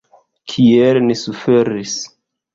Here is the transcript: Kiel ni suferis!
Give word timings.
Kiel 0.53 0.99
ni 1.09 1.19
suferis! 1.25 1.95